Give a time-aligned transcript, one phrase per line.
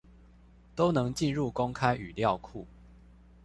[0.73, 2.65] 都能進入公開語料庫